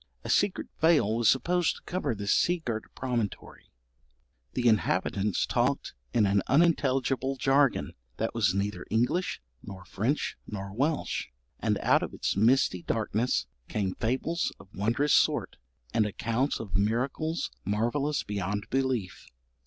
[0.23, 3.69] A secret veil was supposed to cover this sea girt promontory;
[4.53, 11.27] the inhabitants talked in an unintelligible jargon that was neither English, nor French, nor Welsh;
[11.59, 15.57] and out of its misty darkness came fables of wondrous sort,
[15.93, 19.27] and accounts of miracles marvellous beyond belief.